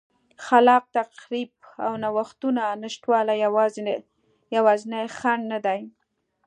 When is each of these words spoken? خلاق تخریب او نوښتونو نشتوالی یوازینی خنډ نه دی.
خلاق 0.45 0.83
تخریب 0.95 1.51
او 1.85 1.93
نوښتونو 2.03 2.63
نشتوالی 2.83 3.35
یوازینی 4.59 5.05
خنډ 5.17 5.43
نه 5.53 5.59
دی. 5.65 5.79